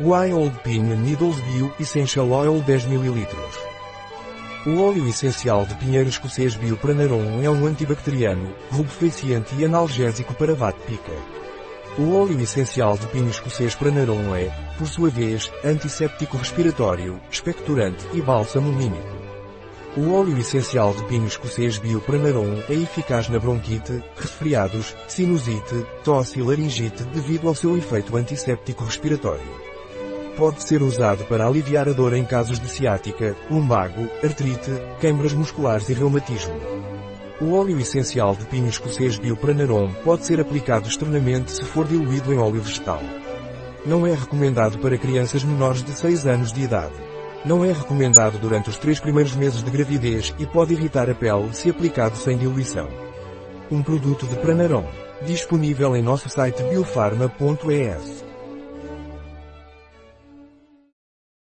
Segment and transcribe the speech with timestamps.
[0.00, 3.28] Wild Pine Needles Bio Essential Oil 10 ml.
[4.66, 11.12] O óleo essencial de pinheiro escocês Biopranarum é um antibacteriano, rubefacciante e analgésico para vate-pica.
[11.96, 18.20] O óleo essencial de pinho escocês Pranarum é, por sua vez, antisséptico respiratório, expectorante e
[18.20, 19.14] bálsamo mímico.
[19.96, 26.42] O óleo essencial de pinho escocês Biopranarum é eficaz na bronquite, resfriados, sinusite, tosse e
[26.42, 29.73] laringite devido ao seu efeito antisséptico respiratório.
[30.36, 34.70] Pode ser usado para aliviar a dor em casos de ciática, lumbago, artrite,
[35.00, 36.54] queimbras musculares e reumatismo.
[37.40, 42.38] O óleo essencial de pinho escocês Biopranarum pode ser aplicado externamente se for diluído em
[42.38, 43.00] óleo vegetal.
[43.86, 46.94] Não é recomendado para crianças menores de 6 anos de idade.
[47.44, 51.52] Não é recomendado durante os três primeiros meses de gravidez e pode irritar a pele
[51.52, 52.88] se aplicado sem diluição.
[53.70, 54.84] Um produto de Pranarum.
[55.24, 58.33] Disponível em nosso site biofarma.es.